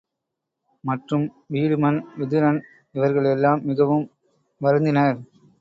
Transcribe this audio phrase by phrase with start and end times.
[0.83, 1.25] மற்றும்
[1.53, 2.59] வீடுமன் விதுரன்
[2.95, 4.07] இவர்கள் எல்லாம் மிகவும்
[4.61, 5.17] வருந்தினர்.